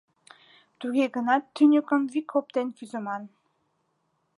Туге 0.79 1.05
гынат 1.15 1.43
тӱньыкым 1.55 2.01
вик 2.13 2.29
оптен 2.37 2.67
кӱзыман. 2.77 3.23